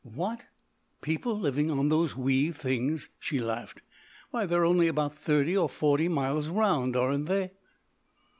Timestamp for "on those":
1.69-2.15